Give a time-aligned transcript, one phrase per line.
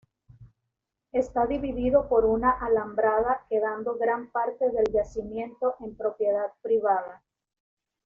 [1.11, 7.21] Está dividido por una alambrada quedando gran parte del yacimiento en propiedad privada